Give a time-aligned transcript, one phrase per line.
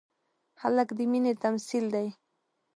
[0.61, 2.07] هلک د مینې تمثیل دی.